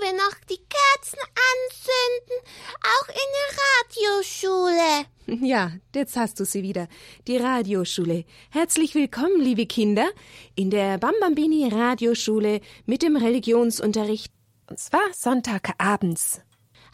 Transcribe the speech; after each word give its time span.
wir 0.00 0.12
noch 0.12 0.34
die 0.48 0.58
Kerzen 0.58 1.18
anzünden, 1.52 2.38
auch 2.82 3.08
in 3.08 3.28
der 3.36 3.58
Radioschule. 4.06 5.06
Ja, 5.46 5.72
jetzt 5.94 6.16
hast 6.16 6.40
du 6.40 6.46
sie 6.46 6.62
wieder. 6.62 6.88
Die 7.26 7.36
Radioschule. 7.36 8.24
Herzlich 8.48 8.94
willkommen, 8.94 9.42
liebe 9.42 9.66
Kinder, 9.66 10.08
in 10.54 10.70
der 10.70 10.96
Bambambini 10.96 11.68
Radioschule 11.68 12.62
mit 12.86 13.02
dem 13.02 13.14
Religionsunterricht. 13.14 14.32
Und 14.70 14.78
zwar 14.78 15.02
Sonntagabends. 15.12 16.40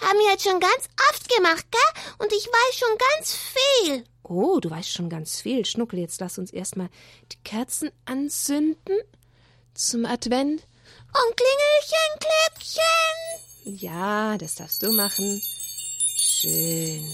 Haben 0.01 0.19
wir 0.19 0.33
jetzt 0.33 0.43
schon 0.43 0.59
ganz 0.59 0.89
oft 1.11 1.29
gemacht, 1.29 1.65
gell? 1.71 2.03
Und 2.19 2.33
ich 2.33 2.47
weiß 2.47 2.77
schon 2.77 2.99
ganz 3.13 3.37
viel. 3.37 4.05
Oh, 4.25 4.59
du 4.59 4.69
weißt 4.69 4.91
schon 4.91 5.09
ganz 5.09 5.41
viel. 5.41 5.65
Schnuckel, 5.65 6.01
jetzt 6.01 6.21
lass 6.21 6.39
uns 6.39 6.51
erstmal 6.51 6.89
die 7.31 7.39
Kerzen 7.45 7.91
anzünden 8.05 8.99
zum 9.75 10.07
Advent. 10.07 10.67
Und 11.17 11.37
Klingelchen, 11.37 12.19
Klöckchen. 12.19 13.79
Ja, 13.79 14.37
das 14.37 14.57
darfst 14.57 14.83
du 14.83 14.93
machen. 14.93 15.41
Schön. 16.19 17.09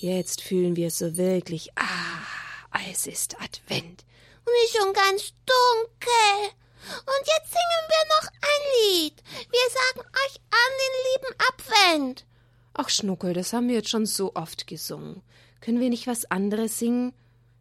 Jetzt 0.00 0.42
fühlen 0.42 0.74
wir 0.74 0.90
so 0.90 1.16
wirklich, 1.16 1.70
ah, 1.76 2.80
es 2.90 3.06
ist 3.06 3.40
Advent. 3.40 4.04
Und 4.44 4.52
ist 4.64 4.76
schon 4.76 4.92
ganz 4.92 5.32
dunkel. 5.46 6.52
Und 6.90 7.26
jetzt 7.26 7.52
singen 7.52 7.84
wir 7.88 8.04
noch 8.08 8.28
ein 8.42 8.62
Lied. 8.76 9.22
Wir 9.50 9.70
sagen 9.70 10.08
euch 10.26 10.36
an 10.50 10.72
den 10.82 10.94
lieben 11.12 11.34
Advent. 11.48 12.26
Ach, 12.74 12.88
Schnuckel, 12.88 13.32
das 13.32 13.52
haben 13.52 13.68
wir 13.68 13.76
jetzt 13.76 13.90
schon 13.90 14.06
so 14.06 14.32
oft 14.34 14.66
gesungen. 14.66 15.22
Können 15.60 15.80
wir 15.80 15.88
nicht 15.88 16.06
was 16.06 16.30
anderes 16.30 16.78
singen? 16.78 17.14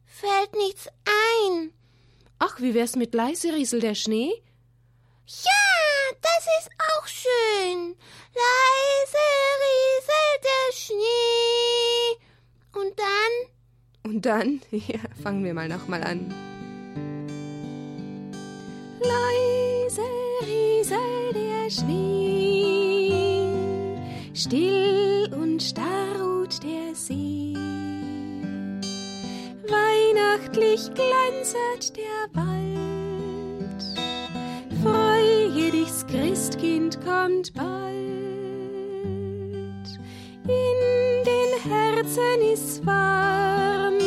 Fällt 0.06 0.54
nichts 0.56 0.88
ein. 1.06 1.72
Ach, 2.40 2.60
wie 2.60 2.74
wär's 2.74 2.96
mit 2.96 3.14
leise 3.14 3.54
Riesel 3.54 3.80
der 3.80 3.96
Schnee? 3.96 4.34
Ja, 5.26 5.52
das 6.22 6.48
ist 6.60 6.70
auch 6.98 7.08
schön. 7.08 7.96
Leise 8.36 9.26
rieselt 9.64 10.44
der 10.44 10.74
Schnee. 10.74 12.18
Und 12.74 13.00
dann? 13.00 13.34
Und 14.04 14.26
dann? 14.26 14.62
Ja, 14.72 15.00
fangen 15.22 15.44
wir 15.46 15.54
mal 15.54 15.68
nochmal 15.70 16.04
an. 16.04 16.34
Leise 19.00 20.02
rieselt 20.42 21.36
der 21.36 21.70
Schnee, 21.70 23.12
still 24.34 25.30
und 25.34 25.62
starr 25.62 26.16
ruht 26.20 26.64
der 26.64 26.96
See. 26.96 27.54
Weihnachtlich 29.68 30.90
glänzet 30.94 31.98
der 31.98 32.28
Wald, 32.34 32.83
Christkind 36.14 37.00
kommt 37.04 37.52
bald. 37.56 37.66
In 40.44 41.24
den 41.26 41.72
Herzen 41.72 42.42
ist's 42.54 42.86
warm, 42.86 43.98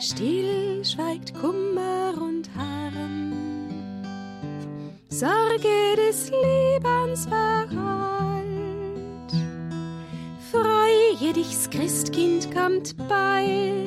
still 0.00 0.84
schweigt 0.84 1.34
Kummer 1.34 2.14
und 2.20 2.50
Harm. 2.56 3.32
Sorge 5.08 5.94
des 5.96 6.32
Lebens 6.32 7.26
verrollt. 7.26 8.48
Freue 10.50 11.32
dich's 11.32 11.70
Christkind 11.70 12.52
kommt 12.52 12.96
bald. 13.08 13.86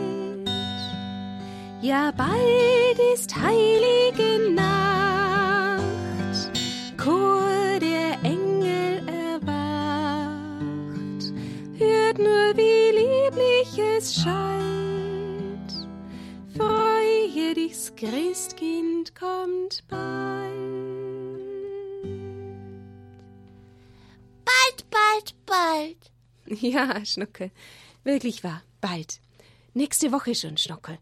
Ja, 1.81 2.11
bald 2.15 2.99
ist 3.13 3.35
heilige 3.35 4.53
Nacht. 4.53 4.70
Christkind 18.01 19.13
kommt 19.13 19.83
bald. 19.87 20.57
Bald, 24.43 24.89
bald, 24.89 25.35
bald. 25.45 26.11
Ja, 26.47 27.05
Schnuckel. 27.05 27.51
Wirklich 28.03 28.43
wahr. 28.43 28.63
Bald. 28.81 29.19
Nächste 29.75 30.11
Woche 30.11 30.33
schon, 30.33 30.57
Schnuckel. 30.57 30.97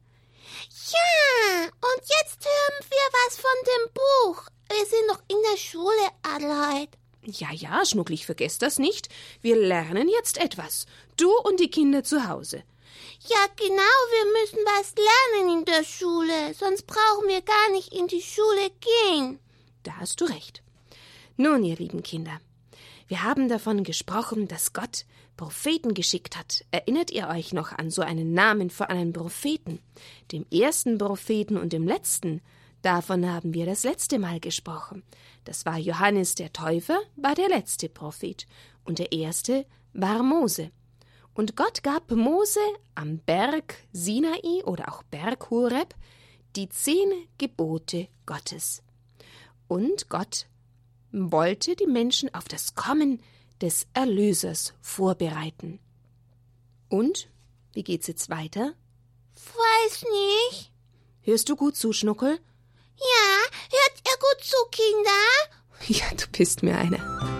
Ja, 0.91 1.63
und 1.67 2.01
jetzt 2.01 2.45
hören 2.45 2.89
wir 2.89 3.07
was 3.13 3.37
von 3.37 3.49
dem 3.65 3.93
Buch. 3.93 4.43
Wir 4.67 4.85
sind 4.85 5.07
noch 5.07 5.21
in 5.29 5.37
der 5.53 5.57
Schule, 5.57 6.09
Adelheid. 6.23 6.89
Ja, 7.23 7.53
ja, 7.53 7.85
Schnuckel, 7.85 8.15
ich 8.15 8.25
vergesse 8.25 8.59
das 8.59 8.77
nicht. 8.77 9.07
Wir 9.41 9.55
lernen 9.55 10.09
jetzt 10.09 10.37
etwas. 10.37 10.85
Du 11.15 11.31
und 11.45 11.61
die 11.61 11.71
Kinder 11.71 12.03
zu 12.03 12.27
Hause. 12.27 12.63
Ja, 13.27 13.45
genau, 13.57 13.75
wir 13.75 14.41
müssen 14.41 14.59
was 14.65 14.93
lernen 14.95 15.59
in 15.59 15.65
der 15.65 15.83
Schule, 15.83 16.53
sonst 16.53 16.87
brauchen 16.87 17.27
wir 17.27 17.41
gar 17.41 17.71
nicht 17.71 17.93
in 17.93 18.07
die 18.07 18.21
Schule 18.21 18.71
gehen. 18.79 19.39
Da 19.83 19.97
hast 19.97 20.21
du 20.21 20.25
recht. 20.25 20.63
Nun, 21.35 21.63
ihr 21.63 21.75
lieben 21.75 22.01
Kinder, 22.01 22.39
wir 23.07 23.23
haben 23.23 23.49
davon 23.49 23.83
gesprochen, 23.83 24.47
dass 24.47 24.71
Gott 24.71 25.05
Propheten 25.35 25.93
geschickt 25.93 26.37
hat. 26.37 26.63
Erinnert 26.69 27.11
ihr 27.11 27.27
euch 27.27 27.53
noch 27.53 27.71
an 27.71 27.89
so 27.89 28.01
einen 28.01 28.33
Namen 28.33 28.69
für 28.69 28.89
einen 28.89 29.13
Propheten? 29.13 29.79
Dem 30.31 30.45
ersten 30.51 30.97
Propheten 30.97 31.57
und 31.57 31.73
dem 31.73 31.87
letzten? 31.87 32.41
Davon 32.81 33.29
haben 33.29 33.53
wir 33.53 33.65
das 33.65 33.83
letzte 33.83 34.19
Mal 34.19 34.39
gesprochen. 34.39 35.03
Das 35.43 35.65
war 35.65 35.77
Johannes 35.77 36.35
der 36.35 36.53
Täufer, 36.53 36.99
war 37.15 37.35
der 37.35 37.49
letzte 37.49 37.89
Prophet. 37.89 38.47
Und 38.85 38.99
der 38.99 39.11
erste 39.11 39.65
war 39.93 40.23
Mose. 40.23 40.71
Und 41.33 41.55
Gott 41.55 41.83
gab 41.83 42.11
Mose 42.11 42.59
am 42.95 43.19
Berg 43.19 43.75
Sinai 43.91 44.63
oder 44.65 44.89
auch 44.93 45.03
Berg 45.03 45.49
Horeb 45.49 45.95
die 46.55 46.69
zehn 46.69 47.27
Gebote 47.37 48.07
Gottes. 48.25 48.81
Und 49.67 50.09
Gott 50.09 50.47
wollte 51.11 51.75
die 51.75 51.87
Menschen 51.87 52.33
auf 52.33 52.45
das 52.45 52.75
Kommen 52.75 53.21
des 53.61 53.87
Erlösers 53.93 54.73
vorbereiten. 54.81 55.79
Und 56.87 57.29
wie 57.73 57.83
geht's 57.83 58.07
jetzt 58.07 58.29
weiter? 58.29 58.73
Weiß 59.35 60.03
nicht. 60.03 60.71
Hörst 61.21 61.49
du 61.49 61.55
gut 61.55 61.75
zu, 61.75 61.93
Schnuckel? 61.93 62.39
Ja, 62.97 63.51
hört 63.69 64.01
ihr 64.05 64.17
gut 64.19 64.43
zu, 64.43 64.57
Kinder? 64.71 65.09
Ja, 65.87 66.13
du 66.13 66.27
bist 66.37 66.61
mir 66.61 66.77
eine. 66.77 67.38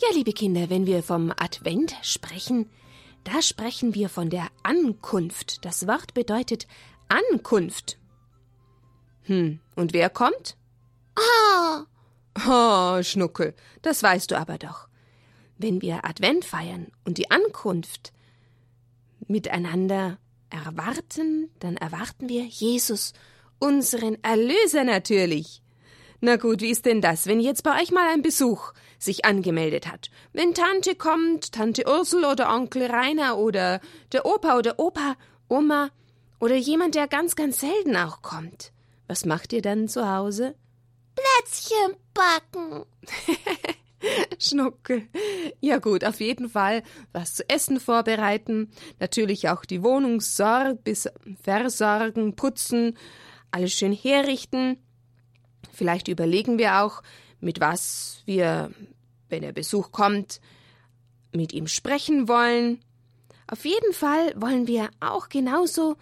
Ja, 0.00 0.08
liebe 0.14 0.32
Kinder, 0.32 0.70
wenn 0.70 0.86
wir 0.86 1.02
vom 1.02 1.32
Advent 1.36 1.94
sprechen, 2.02 2.70
da 3.24 3.42
sprechen 3.42 3.94
wir 3.94 4.08
von 4.08 4.30
der 4.30 4.48
Ankunft. 4.62 5.64
Das 5.64 5.86
Wort 5.86 6.14
bedeutet 6.14 6.66
Ankunft. 7.08 7.98
Hm, 9.22 9.60
und 9.74 9.92
wer 9.92 10.08
kommt? 10.08 10.56
Oh, 11.16 11.84
Oh, 12.46 13.02
Schnuckel, 13.02 13.54
das 13.82 14.02
weißt 14.02 14.30
du 14.30 14.38
aber 14.38 14.58
doch. 14.58 14.88
Wenn 15.56 15.82
wir 15.82 16.04
Advent 16.04 16.44
feiern 16.44 16.92
und 17.04 17.18
die 17.18 17.30
Ankunft 17.30 18.12
miteinander 19.26 20.18
erwarten, 20.50 21.50
dann 21.58 21.76
erwarten 21.76 22.28
wir 22.28 22.44
Jesus, 22.44 23.12
unseren 23.58 24.22
Erlöser 24.22 24.84
natürlich. 24.84 25.62
Na 26.20 26.36
gut, 26.36 26.62
wie 26.62 26.70
ist 26.70 26.84
denn 26.84 27.00
das, 27.00 27.26
wenn 27.26 27.38
jetzt 27.38 27.62
bei 27.62 27.80
euch 27.80 27.92
mal 27.92 28.08
ein 28.08 28.22
Besuch 28.22 28.72
sich 28.98 29.24
angemeldet 29.24 29.86
hat? 29.86 30.10
Wenn 30.32 30.52
Tante 30.52 30.96
kommt, 30.96 31.52
Tante 31.52 31.84
Ursel 31.86 32.24
oder 32.24 32.52
Onkel 32.52 32.90
Rainer 32.90 33.38
oder 33.38 33.80
der 34.10 34.26
Opa 34.26 34.58
oder 34.58 34.80
Opa, 34.80 35.14
Oma 35.48 35.90
oder 36.40 36.56
jemand, 36.56 36.96
der 36.96 37.06
ganz, 37.06 37.36
ganz 37.36 37.60
selten 37.60 37.94
auch 37.96 38.20
kommt. 38.20 38.72
Was 39.06 39.24
macht 39.24 39.52
ihr 39.52 39.62
dann 39.62 39.86
zu 39.86 40.10
Hause? 40.10 40.56
Plätzchen 41.14 41.96
backen. 42.14 42.84
Schnuckel. 44.38 45.08
Ja 45.60 45.78
gut, 45.78 46.04
auf 46.04 46.20
jeden 46.20 46.48
Fall 46.48 46.82
was 47.12 47.34
zu 47.34 47.48
essen 47.48 47.78
vorbereiten, 47.78 48.70
natürlich 48.98 49.48
auch 49.48 49.64
die 49.64 49.82
Wohnung 49.82 50.20
sorg 50.20 50.82
bis 50.84 51.08
versorgen, 51.42 52.34
putzen, 52.34 52.96
alles 53.50 53.72
schön 53.72 53.92
herrichten. 53.92 54.78
Vielleicht 55.72 56.08
überlegen 56.08 56.58
wir 56.58 56.82
auch, 56.82 57.02
mit 57.40 57.60
was 57.60 58.22
wir, 58.26 58.70
wenn 59.28 59.42
der 59.42 59.52
Besuch 59.52 59.92
kommt, 59.92 60.40
mit 61.32 61.52
ihm 61.52 61.66
sprechen 61.66 62.28
wollen. 62.28 62.80
Auf 63.46 63.64
jeden 63.64 63.92
Fall 63.92 64.32
wollen 64.36 64.66
wir 64.66 64.90
auch 65.00 65.28
genauso 65.28 65.96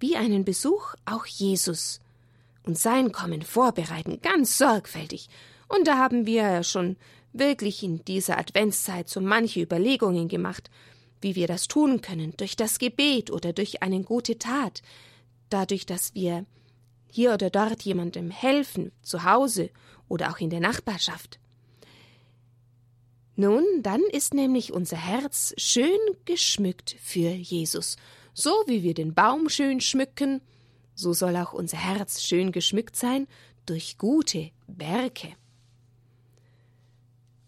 wie 0.00 0.16
einen 0.16 0.44
Besuch 0.44 0.94
auch 1.04 1.26
Jesus. 1.26 2.00
und 2.68 2.78
sein 2.78 3.12
Kommen 3.12 3.42
vorbereiten, 3.42 4.20
ganz 4.20 4.58
sorgfältig. 4.58 5.28
Und 5.68 5.88
da 5.88 5.96
haben 5.96 6.26
wir 6.26 6.62
schon 6.62 6.96
wirklich 7.32 7.82
in 7.82 8.04
dieser 8.04 8.38
Adventszeit 8.38 9.08
so 9.08 9.20
manche 9.20 9.60
Überlegungen 9.60 10.28
gemacht, 10.28 10.70
wie 11.22 11.34
wir 11.34 11.46
das 11.46 11.66
tun 11.66 12.02
können, 12.02 12.34
durch 12.36 12.56
das 12.56 12.78
Gebet 12.78 13.30
oder 13.30 13.54
durch 13.54 13.82
eine 13.82 14.02
gute 14.02 14.38
Tat, 14.38 14.82
dadurch, 15.48 15.86
dass 15.86 16.14
wir 16.14 16.44
hier 17.10 17.32
oder 17.34 17.50
dort 17.50 17.82
jemandem 17.82 18.30
helfen, 18.30 18.92
zu 19.02 19.24
Hause 19.24 19.70
oder 20.08 20.30
auch 20.30 20.38
in 20.38 20.50
der 20.50 20.60
Nachbarschaft. 20.60 21.38
Nun, 23.36 23.64
dann 23.82 24.02
ist 24.12 24.34
nämlich 24.34 24.72
unser 24.72 24.96
Herz 24.96 25.54
schön 25.56 25.98
geschmückt 26.24 26.96
für 27.00 27.30
Jesus. 27.30 27.96
So 28.34 28.50
wie 28.66 28.82
wir 28.82 28.94
den 28.94 29.14
Baum 29.14 29.48
schön 29.48 29.80
schmücken, 29.80 30.40
so 30.94 31.12
soll 31.12 31.36
auch 31.36 31.52
unser 31.52 31.76
Herz 31.76 32.22
schön 32.22 32.50
geschmückt 32.50 32.96
sein 32.96 33.28
durch 33.66 33.98
gute 33.98 34.50
Werke. 34.66 35.34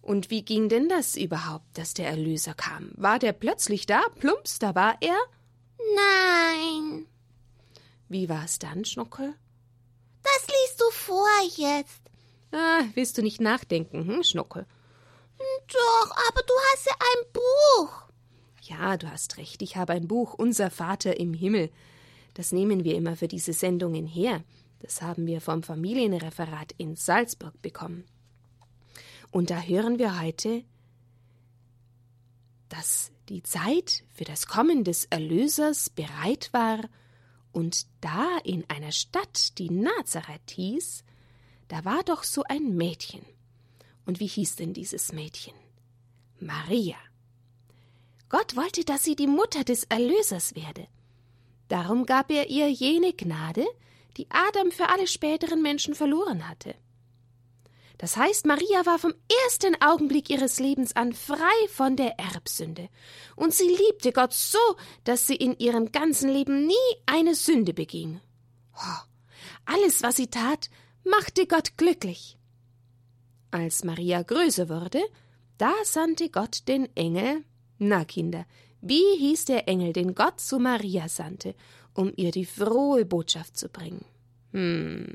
Und 0.00 0.30
wie 0.30 0.42
ging 0.42 0.68
denn 0.68 0.88
das 0.88 1.16
überhaupt, 1.16 1.66
dass 1.76 1.94
der 1.94 2.08
Erlöser 2.08 2.54
kam? 2.54 2.92
War 2.96 3.18
der 3.18 3.32
plötzlich 3.32 3.86
da? 3.86 4.02
Plumps, 4.18 4.58
da 4.58 4.74
war 4.74 4.96
er? 5.00 5.18
Nein. 5.94 7.06
Wie 8.08 8.28
war 8.28 8.44
es 8.44 8.58
dann, 8.58 8.84
Schnuckel? 8.84 9.34
Das 10.32 10.46
liest 10.46 10.80
du 10.80 10.90
vor 10.90 11.26
jetzt. 11.56 12.00
Ah, 12.52 12.82
willst 12.94 13.18
du 13.18 13.22
nicht 13.22 13.40
nachdenken, 13.40 14.06
hm, 14.06 14.22
Schnuckel? 14.22 14.66
Doch, 15.68 16.10
aber 16.28 16.42
du 16.42 16.54
hast 16.72 16.86
ja 16.86 16.92
ein 16.98 17.32
Buch. 17.32 18.02
Ja, 18.62 18.96
du 18.96 19.10
hast 19.10 19.38
recht, 19.38 19.62
ich 19.62 19.76
habe 19.76 19.92
ein 19.92 20.08
Buch, 20.08 20.34
Unser 20.34 20.70
Vater 20.70 21.18
im 21.18 21.32
Himmel. 21.32 21.70
Das 22.34 22.52
nehmen 22.52 22.84
wir 22.84 22.94
immer 22.94 23.16
für 23.16 23.28
diese 23.28 23.52
Sendungen 23.52 24.06
her. 24.06 24.42
Das 24.80 25.02
haben 25.02 25.26
wir 25.26 25.40
vom 25.40 25.62
Familienreferat 25.62 26.72
in 26.78 26.96
Salzburg 26.96 27.60
bekommen. 27.62 28.04
Und 29.30 29.50
da 29.50 29.60
hören 29.60 29.98
wir 29.98 30.20
heute, 30.20 30.64
dass 32.68 33.12
die 33.28 33.42
Zeit 33.42 34.04
für 34.14 34.24
das 34.24 34.46
Kommen 34.46 34.84
des 34.84 35.04
Erlösers 35.06 35.90
bereit 35.90 36.50
war, 36.52 36.80
und 37.52 37.86
da 38.00 38.38
in 38.44 38.64
einer 38.68 38.92
Stadt, 38.92 39.58
die 39.58 39.70
Nazareth 39.70 40.50
hieß, 40.50 41.04
da 41.68 41.84
war 41.84 42.02
doch 42.04 42.24
so 42.24 42.42
ein 42.44 42.76
Mädchen. 42.76 43.24
Und 44.06 44.20
wie 44.20 44.26
hieß 44.26 44.56
denn 44.56 44.72
dieses 44.72 45.12
Mädchen? 45.12 45.54
Maria. 46.38 46.96
Gott 48.28 48.56
wollte, 48.56 48.84
dass 48.84 49.04
sie 49.04 49.16
die 49.16 49.26
Mutter 49.26 49.64
des 49.64 49.84
Erlösers 49.84 50.54
werde. 50.54 50.86
Darum 51.68 52.06
gab 52.06 52.30
er 52.30 52.48
ihr 52.48 52.70
jene 52.70 53.12
Gnade, 53.12 53.66
die 54.16 54.26
Adam 54.30 54.72
für 54.72 54.88
alle 54.88 55.06
späteren 55.06 55.62
Menschen 55.62 55.94
verloren 55.94 56.48
hatte. 56.48 56.74
Das 58.00 58.16
heißt, 58.16 58.46
Maria 58.46 58.86
war 58.86 58.98
vom 58.98 59.12
ersten 59.44 59.76
Augenblick 59.82 60.30
ihres 60.30 60.58
Lebens 60.58 60.96
an 60.96 61.12
frei 61.12 61.68
von 61.68 61.96
der 61.96 62.18
Erbsünde. 62.18 62.88
Und 63.36 63.52
sie 63.52 63.68
liebte 63.68 64.12
Gott 64.12 64.32
so, 64.32 64.58
dass 65.04 65.26
sie 65.26 65.36
in 65.36 65.58
ihrem 65.58 65.92
ganzen 65.92 66.30
Leben 66.30 66.66
nie 66.66 66.72
eine 67.04 67.34
Sünde 67.34 67.74
beging. 67.74 68.22
Alles, 69.66 70.02
was 70.02 70.16
sie 70.16 70.28
tat, 70.28 70.70
machte 71.04 71.46
Gott 71.46 71.76
glücklich. 71.76 72.38
Als 73.50 73.84
Maria 73.84 74.22
größer 74.22 74.70
wurde, 74.70 75.02
da 75.58 75.74
sandte 75.84 76.30
Gott 76.30 76.68
den 76.68 76.88
Engel. 76.96 77.44
Na, 77.76 78.06
Kinder, 78.06 78.46
wie 78.80 79.18
hieß 79.18 79.44
der 79.44 79.68
Engel, 79.68 79.92
den 79.92 80.14
Gott 80.14 80.40
zu 80.40 80.58
Maria 80.58 81.06
sandte, 81.10 81.54
um 81.92 82.14
ihr 82.16 82.30
die 82.30 82.46
frohe 82.46 83.04
Botschaft 83.04 83.58
zu 83.58 83.68
bringen? 83.68 84.06
Hm, 84.52 85.06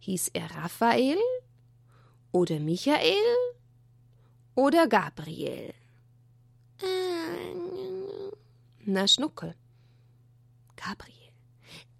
hieß 0.00 0.32
er 0.32 0.50
Raphael 0.56 1.18
oder 2.34 2.58
Michael 2.58 3.14
oder 4.56 4.88
Gabriel? 4.88 5.72
Na, 8.84 9.06
Schnuckel. 9.06 9.54
Gabriel. 10.74 11.30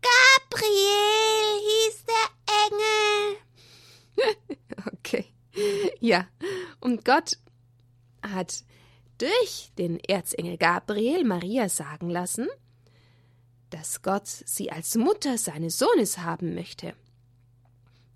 Gabriel 0.03 1.61
hieß 1.69 2.05
der 2.05 2.27
Engel. 2.67 3.37
okay. 4.93 5.27
Ja, 6.01 6.27
und 6.81 7.05
Gott 7.05 7.39
hat 8.21 8.65
durch 9.19 9.71
den 9.79 10.01
Erzengel 10.01 10.59
Gabriel 10.59 11.23
Maria 11.25 11.69
sagen 11.69 12.11
lassen, 12.11 12.49
dass 13.71 14.03
Gott 14.03 14.27
sie 14.27 14.73
als 14.73 14.97
Mutter 14.97 15.39
seines 15.39 15.79
Sohnes 15.79 16.19
haben 16.19 16.57
möchte, 16.57 16.95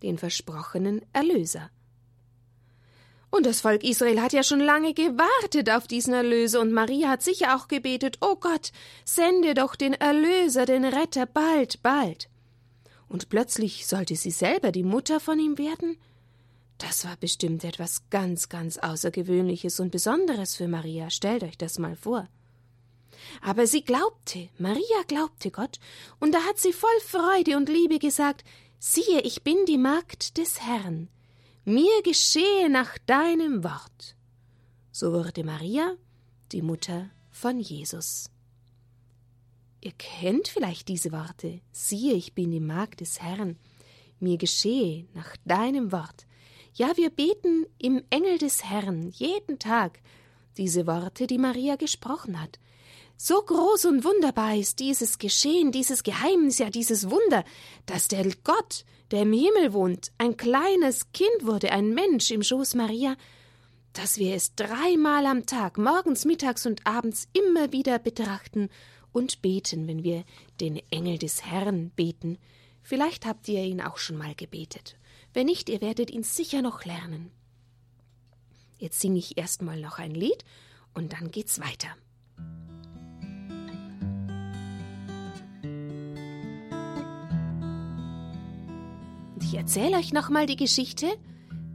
den 0.02 0.18
versprochenen 0.18 1.00
Erlöser. 1.12 1.70
Und 3.30 3.44
das 3.44 3.60
Volk 3.60 3.84
Israel 3.84 4.22
hat 4.22 4.32
ja 4.32 4.42
schon 4.42 4.60
lange 4.60 4.94
gewartet 4.94 5.70
auf 5.70 5.86
diesen 5.86 6.14
Erlöser, 6.14 6.60
und 6.60 6.72
Maria 6.72 7.08
hat 7.10 7.22
sicher 7.22 7.56
auch 7.56 7.69
gebetet, 7.69 8.19
O 8.22 8.32
oh 8.32 8.36
Gott, 8.36 8.72
sende 9.04 9.54
doch 9.54 9.76
den 9.76 9.92
Erlöser, 9.92 10.64
den 10.64 10.84
Retter, 10.84 11.26
bald, 11.26 11.82
bald. 11.82 12.28
Und 13.08 13.28
plötzlich 13.28 13.86
sollte 13.86 14.16
sie 14.16 14.30
selber 14.30 14.72
die 14.72 14.82
Mutter 14.82 15.20
von 15.20 15.38
ihm 15.38 15.58
werden? 15.58 15.98
Das 16.78 17.04
war 17.04 17.16
bestimmt 17.16 17.64
etwas 17.64 18.08
ganz, 18.08 18.48
ganz 18.48 18.78
Außergewöhnliches 18.78 19.80
und 19.80 19.90
Besonderes 19.90 20.54
für 20.54 20.69
Maria, 20.69 21.10
stellt 21.10 21.42
euch 21.42 21.58
das 21.58 21.78
mal 21.78 21.96
vor. 21.96 22.28
Aber 23.42 23.66
sie 23.66 23.82
glaubte, 23.82 24.48
Maria 24.58 25.02
glaubte 25.06 25.50
Gott, 25.50 25.80
und 26.20 26.32
da 26.32 26.44
hat 26.44 26.58
sie 26.58 26.72
voll 26.72 27.00
Freude 27.04 27.56
und 27.56 27.69
Liebe 27.69 27.98
gesagt, 27.98 28.44
siehe, 28.78 29.20
ich 29.22 29.42
bin 29.42 29.66
die 29.66 29.78
Magd 29.78 30.38
des 30.38 30.60
Herrn, 30.60 31.08
mir 31.68 32.02
geschehe 32.02 32.68
nach 32.70 32.98
deinem 33.06 33.62
Wort. 33.62 34.16
So 34.90 35.12
wurde 35.12 35.44
Maria 35.44 35.94
die 36.50 36.62
Mutter 36.62 37.10
von 37.30 37.60
Jesus. 37.60 38.30
Ihr 39.80 39.92
kennt 39.92 40.48
vielleicht 40.48 40.88
diese 40.88 41.12
Worte. 41.12 41.60
Siehe, 41.70 42.14
ich 42.14 42.34
bin 42.34 42.50
die 42.50 42.60
Magd 42.60 43.00
des 43.00 43.20
Herrn. 43.20 43.58
Mir 44.18 44.38
geschehe 44.38 45.06
nach 45.14 45.36
deinem 45.44 45.92
Wort. 45.92 46.26
Ja, 46.74 46.96
wir 46.96 47.10
beten 47.10 47.66
im 47.78 48.02
Engel 48.10 48.38
des 48.38 48.64
Herrn 48.64 49.10
jeden 49.10 49.58
Tag 49.58 50.00
diese 50.56 50.86
Worte, 50.86 51.26
die 51.26 51.38
Maria 51.38 51.76
gesprochen 51.76 52.40
hat. 52.40 52.58
So 53.16 53.40
groß 53.42 53.86
und 53.86 54.04
wunderbar 54.04 54.56
ist 54.56 54.78
dieses 54.78 55.18
Geschehen, 55.18 55.72
dieses 55.72 56.02
Geheimnis, 56.02 56.58
ja 56.58 56.70
dieses 56.70 57.10
Wunder, 57.10 57.44
dass 57.87 58.08
der 58.08 58.25
Gott, 58.44 58.84
der 59.10 59.22
im 59.22 59.32
Himmel 59.32 59.72
wohnt, 59.72 60.12
ein 60.18 60.36
kleines 60.36 61.12
Kind 61.12 61.42
wurde, 61.46 61.72
ein 61.72 61.94
Mensch 61.94 62.30
im 62.30 62.42
Schoß 62.42 62.74
Maria, 62.74 63.16
dass 63.92 64.18
wir 64.18 64.34
es 64.34 64.54
dreimal 64.54 65.26
am 65.26 65.46
Tag, 65.46 65.78
morgens, 65.78 66.24
mittags 66.24 66.66
und 66.66 66.86
abends 66.86 67.28
immer 67.32 67.72
wieder 67.72 67.98
betrachten 67.98 68.68
und 69.12 69.42
beten, 69.42 69.88
wenn 69.88 70.04
wir 70.04 70.24
den 70.60 70.80
Engel 70.90 71.18
des 71.18 71.44
Herrn 71.44 71.90
beten. 71.90 72.38
Vielleicht 72.82 73.26
habt 73.26 73.48
ihr 73.48 73.62
ihn 73.64 73.80
auch 73.80 73.98
schon 73.98 74.16
mal 74.16 74.34
gebetet. 74.34 74.96
Wenn 75.32 75.46
nicht, 75.46 75.68
ihr 75.68 75.80
werdet 75.80 76.10
ihn 76.10 76.22
sicher 76.22 76.62
noch 76.62 76.84
lernen. 76.84 77.30
Jetzt 78.78 79.00
singe 79.00 79.18
ich 79.18 79.36
erstmal 79.36 79.80
noch 79.80 79.98
ein 79.98 80.14
Lied 80.14 80.44
und 80.94 81.12
dann 81.12 81.30
geht's 81.30 81.60
weiter. 81.60 81.88
Ich 89.50 89.55
erzähle 89.57 89.97
euch 89.97 90.12
nochmal 90.12 90.45
die 90.45 90.57
Geschichte, 90.57 91.07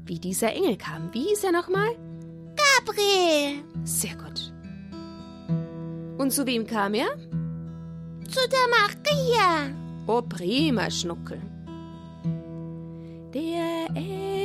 wie 0.05 0.19
dieser 0.19 0.53
Engel 0.53 0.77
kam. 0.77 1.11
Wie 1.11 1.23
hieß 1.23 1.43
er 1.45 1.51
nochmal? 1.51 1.89
Gabriel. 2.55 3.63
Sehr 3.83 4.15
gut. 4.15 4.53
Und 6.19 6.31
zu 6.31 6.45
wem 6.45 6.67
kam 6.67 6.93
er? 6.93 7.07
Zu 8.27 8.41
der 8.47 8.67
Maria. 8.69 9.75
Oh, 10.05 10.21
prima, 10.21 10.91
Schnuckel. 10.91 11.41
Der 13.33 13.87
Engel 13.95 14.42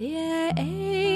Der 0.00 0.50
Engel 0.56 1.13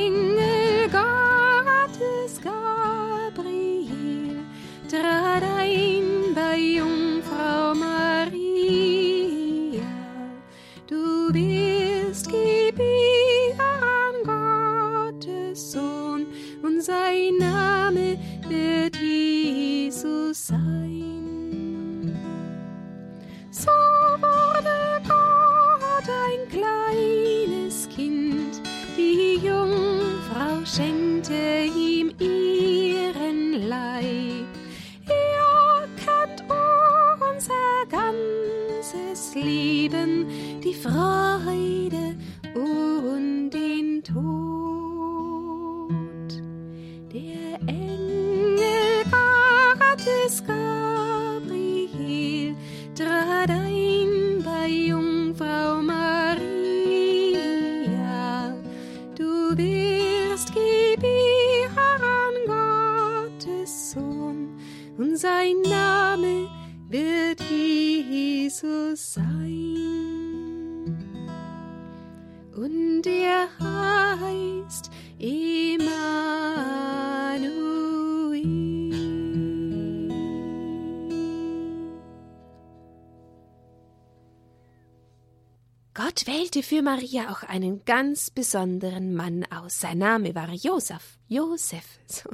wählte 86.59 86.63
für 86.63 86.83
Maria 86.83 87.31
auch 87.31 87.43
einen 87.43 87.85
ganz 87.85 88.31
besonderen 88.31 89.15
Mann 89.15 89.45
aus. 89.51 89.81
Sein 89.81 89.99
Name 89.99 90.35
war 90.35 90.51
Josef. 90.53 91.19
Josef. 91.29 91.85
So. 92.07 92.31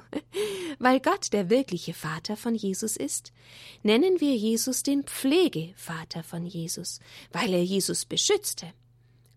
Weil 0.78 1.00
Gott 1.00 1.32
der 1.32 1.50
wirkliche 1.50 1.94
Vater 1.94 2.36
von 2.36 2.54
Jesus 2.54 2.96
ist, 2.96 3.32
nennen 3.82 4.20
wir 4.20 4.34
Jesus 4.36 4.82
den 4.82 5.02
Pflegevater 5.02 6.22
von 6.22 6.46
Jesus, 6.46 7.00
weil 7.32 7.52
er 7.52 7.62
Jesus 7.64 8.04
beschützte. 8.04 8.72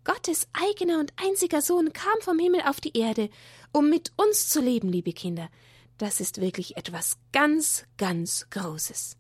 Gottes 0.04 0.48
eigener 0.54 1.00
und 1.00 1.12
einziger 1.18 1.62
Sohn 1.62 1.92
kam 1.92 2.22
vom 2.22 2.40
Himmel 2.40 2.62
auf 2.62 2.80
die 2.80 2.98
Erde, 2.98 3.30
um 3.74 3.90
mit 3.90 4.12
uns 4.16 4.48
zu 4.48 4.62
leben, 4.62 4.90
liebe 4.90 5.12
Kinder. 5.12 5.50
Das 5.98 6.20
ist 6.20 6.40
wirklich 6.40 6.78
etwas 6.78 7.18
ganz, 7.34 7.84
ganz 7.98 8.46
Großes. 8.52 9.18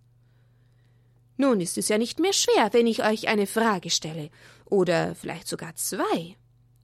Nun 1.38 1.62
ist 1.62 1.78
es 1.78 1.88
ja 1.88 1.98
nicht 1.98 2.20
mehr 2.20 2.34
schwer, 2.34 2.70
wenn 2.74 2.88
ich 2.88 3.04
euch 3.04 3.28
eine 3.28 3.48
Frage 3.48 3.90
stelle, 3.90 4.30
oder 4.70 5.16
vielleicht 5.16 5.48
sogar 5.48 5.76
zwei. 5.76 6.36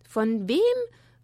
Von 0.07 0.47
wem 0.47 0.59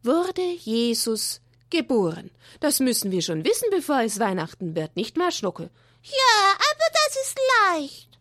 wurde 0.03 0.41
Jesus 0.41 1.41
geboren? 1.69 2.31
Das 2.59 2.79
müssen 2.79 3.11
wir 3.11 3.21
schon 3.21 3.43
wissen, 3.45 3.69
bevor 3.71 4.01
es 4.01 4.19
Weihnachten 4.19 4.75
wird, 4.75 4.95
nicht 4.95 5.17
mehr, 5.17 5.31
Schnuckel? 5.31 5.69
Ja, 6.03 6.51
aber 6.53 6.85
das 6.93 7.23
ist 7.23 7.39
leicht. 7.69 8.19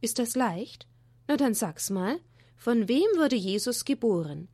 Ist 0.00 0.18
das 0.18 0.34
leicht? 0.34 0.86
Na 1.28 1.36
dann 1.36 1.54
sag's 1.54 1.90
mal. 1.90 2.20
Von 2.56 2.88
wem 2.88 3.06
wurde 3.16 3.36
Jesus 3.36 3.84
geboren? 3.84 4.48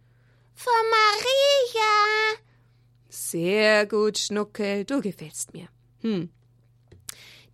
Von 0.55 0.73
Maria. 0.91 2.41
Sehr 3.09 3.87
gut, 3.87 4.19
Schnuckel, 4.19 4.85
du 4.85 5.01
gefällst 5.01 5.55
mir. 5.55 5.69
Hm. 6.03 6.31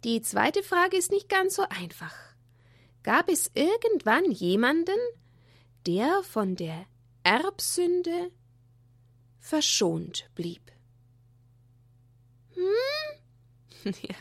Die 0.04 0.20
zweite 0.20 0.62
Frage 0.62 0.96
ist 0.96 1.10
nicht 1.10 1.28
ganz 1.28 1.54
so 1.54 1.62
einfach. 1.68 2.14
Gab 3.02 3.28
es 3.28 3.50
irgendwann 3.54 4.30
jemanden, 4.30 4.98
der 5.86 6.22
von 6.22 6.56
der 6.56 6.86
Erbsünde 7.22 8.30
verschont 9.38 10.30
blieb? 10.34 10.72
Hm? 12.54 12.62
Ja, 14.02 14.14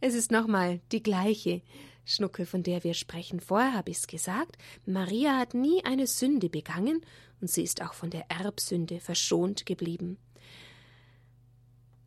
es 0.00 0.14
ist 0.14 0.30
nochmal 0.30 0.80
die 0.92 1.02
gleiche 1.02 1.60
Schnuckel, 2.04 2.46
von 2.46 2.62
der 2.62 2.84
wir 2.84 2.94
sprechen. 2.94 3.40
Vorher 3.40 3.74
habe 3.74 3.90
ich 3.90 3.98
es 3.98 4.06
gesagt, 4.06 4.56
Maria 4.86 5.38
hat 5.38 5.54
nie 5.54 5.84
eine 5.84 6.06
Sünde 6.06 6.48
begangen 6.48 7.04
und 7.40 7.50
sie 7.50 7.62
ist 7.64 7.82
auch 7.82 7.94
von 7.94 8.10
der 8.10 8.30
Erbsünde 8.30 9.00
verschont 9.00 9.66
geblieben. 9.66 10.18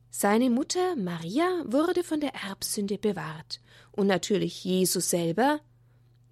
Seine 0.10 0.50
Mutter 0.50 0.96
Maria 0.96 1.64
wurde 1.66 2.04
von 2.04 2.20
der 2.20 2.34
Erbsünde 2.34 2.98
bewahrt 2.98 3.62
und 3.92 4.08
natürlich 4.08 4.64
Jesus 4.64 5.10
selber 5.10 5.60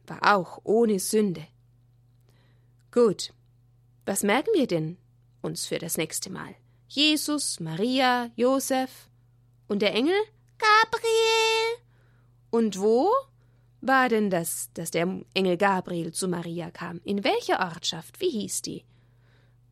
war 0.08 0.36
auch 0.36 0.62
ohne 0.63 1.00
Sünde. 1.00 1.46
Gut, 2.98 3.32
was 4.08 4.24
merken 4.24 4.50
wir 4.56 4.66
denn 4.66 4.98
uns 5.44 5.68
für 5.68 5.77
das 5.77 5.98
nächste 5.98 6.32
Mal? 6.32 6.56
Jesus, 6.88 7.60
Maria, 7.60 8.32
Josef 8.36 9.08
und 9.68 9.84
der 9.84 9.94
Engel? 9.94 10.20
Gabriel. 10.58 11.77
Und 12.50 12.80
wo 12.80 13.12
war 13.82 14.10
denn 14.10 14.32
das, 14.32 14.72
dass 14.74 14.89
der 14.89 15.22
Engel 15.36 15.58
Gabriel 15.58 16.12
zu 16.12 16.27
Maria 16.27 16.72
kam? 16.72 17.00
In 17.04 17.24
welcher 17.24 17.60
Ortschaft? 17.60 18.20
Wie 18.20 18.32
hieß 18.32 18.63
die? 18.63 18.84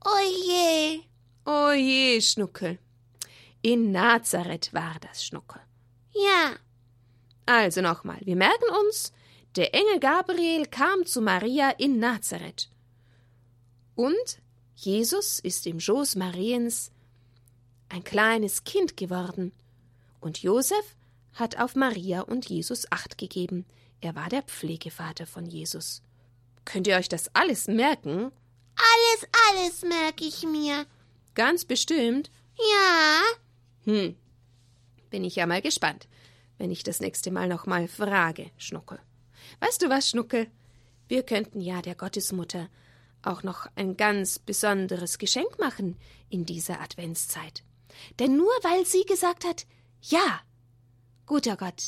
Oje. 0.05 1.01
Oje, 1.45 2.21
Schnuckel. 2.21 2.77
In 3.63 3.91
Nazareth 3.91 4.71
war 4.71 4.97
das 5.01 5.25
Schnuckel. 5.25 5.63
Ja. 6.13 6.57
Also 7.47 7.81
nochmal, 7.81 8.19
wir 8.23 8.35
merken 8.35 8.69
uns, 8.85 9.11
der 9.55 9.73
Engel 9.73 9.99
Gabriel 9.99 10.67
kam 10.67 11.07
zu 11.07 11.21
Maria 11.21 11.71
in 11.71 11.97
Nazareth. 11.97 12.69
Und 13.95 14.39
Jesus 14.75 15.39
ist 15.39 15.65
im 15.67 15.79
Schoß 15.79 16.15
Mariens 16.15 16.91
ein 17.89 18.03
kleines 18.03 18.63
Kind 18.63 18.97
geworden. 18.97 19.51
Und 20.19 20.41
Josef 20.41 20.95
hat 21.33 21.57
auf 21.59 21.75
Maria 21.75 22.21
und 22.21 22.49
Jesus 22.49 22.91
Acht 22.91 23.17
gegeben. 23.17 23.65
Er 24.01 24.15
war 24.15 24.29
der 24.29 24.43
Pflegevater 24.43 25.25
von 25.25 25.45
Jesus. 25.45 26.01
Könnt 26.65 26.87
ihr 26.87 26.97
euch 26.97 27.09
das 27.09 27.33
alles 27.33 27.67
merken? 27.67 28.31
Alles, 28.75 29.27
alles 29.49 29.81
merke 29.83 30.25
ich 30.25 30.43
mir. 30.43 30.85
Ganz 31.35 31.63
bestimmt. 31.65 32.31
Ja. 32.57 33.21
Hm. 33.85 34.15
Bin 35.09 35.23
ich 35.23 35.35
ja 35.35 35.45
mal 35.45 35.61
gespannt, 35.61 36.07
wenn 36.57 36.71
ich 36.71 36.83
das 36.83 36.99
nächste 36.99 37.31
Mal 37.31 37.47
noch 37.47 37.65
mal 37.65 37.87
frage, 37.87 38.51
Schnuckel. 38.57 38.99
Weißt 39.59 39.81
du 39.81 39.89
was, 39.89 40.09
Schnuckel? 40.09 40.47
Wir 41.07 41.23
könnten 41.23 41.61
ja 41.61 41.81
der 41.81 41.95
Gottesmutter 41.95 42.69
auch 43.25 43.43
noch 43.43 43.67
ein 43.75 43.97
ganz 43.97 44.39
besonderes 44.39 45.17
Geschenk 45.17 45.59
machen 45.59 45.97
in 46.29 46.45
dieser 46.45 46.81
Adventszeit. 46.81 47.63
Denn 48.19 48.35
nur 48.37 48.51
weil 48.61 48.85
sie 48.85 49.03
gesagt 49.05 49.45
hat, 49.45 49.65
ja, 50.01 50.41
guter 51.25 51.57
Gott, 51.57 51.81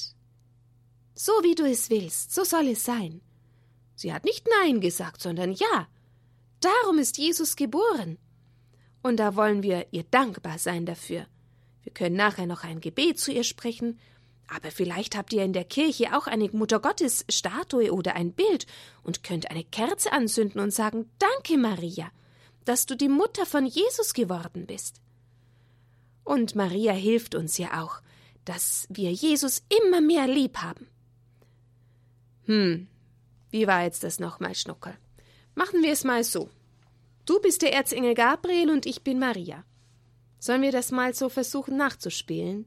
so 1.13 1.31
wie 1.43 1.55
du 1.55 1.63
es 1.63 1.89
willst, 1.89 2.33
so 2.33 2.43
soll 2.43 2.67
es 2.67 2.83
sein. 2.83 3.21
Sie 3.95 4.13
hat 4.13 4.25
nicht 4.25 4.47
Nein 4.61 4.79
gesagt, 4.79 5.21
sondern 5.21 5.51
Ja. 5.51 5.87
Darum 6.59 6.97
ist 6.97 7.17
Jesus 7.17 7.55
geboren. 7.55 8.17
Und 9.03 9.17
da 9.17 9.35
wollen 9.35 9.61
wir 9.61 9.87
ihr 9.91 10.03
dankbar 10.03 10.57
sein 10.57 10.85
dafür. 10.85 11.27
Wir 11.83 11.93
können 11.93 12.15
nachher 12.15 12.47
noch 12.47 12.63
ein 12.63 12.81
Gebet 12.81 13.19
zu 13.19 13.31
ihr 13.31 13.43
sprechen, 13.43 13.99
aber 14.47 14.71
vielleicht 14.71 15.15
habt 15.17 15.33
ihr 15.33 15.43
in 15.43 15.53
der 15.53 15.65
Kirche 15.65 16.17
auch 16.17 16.27
eine 16.27 16.49
Muttergottes 16.49 17.25
Statue 17.29 17.91
oder 17.91 18.15
ein 18.15 18.31
Bild 18.31 18.65
und 19.03 19.23
könnt 19.23 19.51
eine 19.51 19.63
Kerze 19.63 20.11
anzünden 20.11 20.61
und 20.61 20.73
sagen 20.73 21.09
Danke, 21.19 21.57
Maria, 21.57 22.09
dass 22.65 22.85
du 22.85 22.95
die 22.95 23.09
Mutter 23.09 23.45
von 23.45 23.65
Jesus 23.65 24.13
geworden 24.13 24.65
bist. 24.65 25.01
Und 26.23 26.55
Maria 26.55 26.93
hilft 26.93 27.35
uns 27.35 27.57
ja 27.57 27.83
auch, 27.83 28.01
dass 28.45 28.87
wir 28.89 29.11
Jesus 29.11 29.63
immer 29.83 30.01
mehr 30.01 30.27
lieb 30.27 30.57
haben. 30.57 30.87
Hm, 32.45 32.87
wie 33.49 33.67
war 33.67 33.83
jetzt 33.83 34.03
das 34.03 34.19
nochmal, 34.19 34.55
Schnuckel? 34.55 34.93
Machen 35.55 35.83
wir 35.83 35.91
es 35.91 36.03
mal 36.03 36.23
so. 36.23 36.49
Du 37.25 37.41
bist 37.41 37.61
der 37.61 37.73
Erzengel 37.73 38.13
Gabriel 38.13 38.69
und 38.69 38.85
ich 38.85 39.03
bin 39.03 39.19
Maria. 39.19 39.65
Sollen 40.39 40.61
wir 40.61 40.71
das 40.71 40.91
mal 40.91 41.13
so 41.13 41.29
versuchen 41.29 41.75
nachzuspielen? 41.75 42.65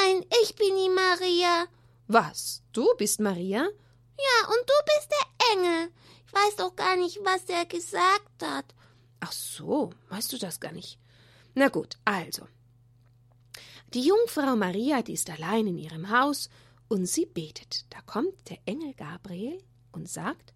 Nein, 0.00 0.24
ich 0.42 0.54
bin 0.54 0.76
die 0.76 0.88
Maria. 0.88 1.66
Was? 2.06 2.62
Du 2.72 2.86
bist 2.96 3.20
Maria? 3.20 3.62
Ja, 3.62 4.48
und 4.48 4.64
du 4.66 4.74
bist 4.86 5.10
der 5.10 5.52
Engel. 5.52 5.92
Ich 6.26 6.32
weiß 6.32 6.56
doch 6.56 6.76
gar 6.76 6.96
nicht, 6.96 7.18
was 7.24 7.44
er 7.48 7.66
gesagt 7.66 8.42
hat. 8.42 8.64
Ach 9.20 9.32
so, 9.32 9.92
weißt 10.08 10.32
du 10.32 10.38
das 10.38 10.60
gar 10.60 10.72
nicht? 10.72 10.98
Na 11.54 11.68
gut, 11.68 11.96
also. 12.04 12.46
Die 13.92 14.02
Jungfrau 14.02 14.56
Maria, 14.56 15.02
die 15.02 15.14
ist 15.14 15.28
allein 15.28 15.66
in 15.66 15.78
ihrem 15.78 16.10
Haus 16.10 16.48
und 16.88 17.06
sie 17.06 17.26
betet. 17.26 17.84
Da 17.90 18.00
kommt 18.02 18.48
der 18.48 18.58
Engel 18.66 18.94
Gabriel 18.94 19.62
und 19.92 20.08
sagt: 20.08 20.54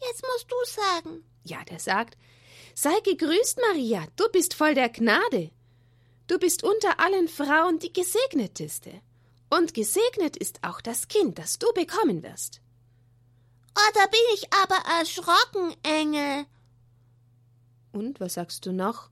Jetzt 0.00 0.22
musst 0.22 0.50
du 0.50 0.56
sagen. 0.64 1.24
Ja, 1.44 1.64
der 1.64 1.78
sagt: 1.78 2.18
Sei 2.74 2.98
gegrüßt, 3.04 3.58
Maria, 3.68 4.06
du 4.16 4.28
bist 4.30 4.54
voll 4.54 4.74
der 4.74 4.90
Gnade. 4.90 5.50
Du 6.26 6.38
bist 6.38 6.64
unter 6.64 6.98
allen 6.98 7.28
Frauen 7.28 7.78
die 7.78 7.92
gesegneteste. 7.92 9.00
Und 9.48 9.74
gesegnet 9.74 10.36
ist 10.36 10.58
auch 10.62 10.80
das 10.80 11.08
Kind, 11.08 11.38
das 11.38 11.58
du 11.58 11.72
bekommen 11.72 12.22
wirst. 12.22 12.60
Oh, 13.76 13.90
da 13.94 14.06
bin 14.06 14.20
ich 14.34 14.52
aber 14.52 14.98
erschrocken, 14.98 15.76
Engel. 15.82 16.46
Und 17.92 18.18
was 18.18 18.34
sagst 18.34 18.66
du 18.66 18.72
noch? 18.72 19.10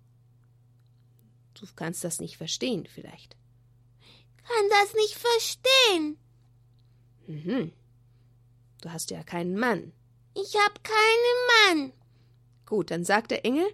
Du 1.55 1.67
kannst 1.77 2.03
das 2.03 2.21
nicht 2.21 2.37
verstehen, 2.37 2.87
vielleicht. 2.87 3.37
Kann 4.47 4.69
das 4.71 4.95
nicht 4.95 5.15
verstehen. 5.15 6.19
Mhm. 7.27 7.73
Du 8.81 8.91
hast 8.91 9.11
ja 9.11 9.23
keinen 9.23 9.57
Mann. 9.57 9.93
Ich 10.35 10.57
hab 10.57 10.83
keinen 10.83 11.79
Mann. 11.79 11.93
Gut, 12.67 12.91
dann 12.91 13.05
sagt 13.05 13.31
der 13.31 13.45
Engel. 13.45 13.67